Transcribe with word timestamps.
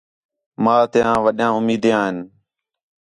ماں 0.63 0.81
تیاں 0.91 1.17
وݙیاں 1.23 1.51
اُمیدیاں 1.57 2.01
ہین 2.05 2.17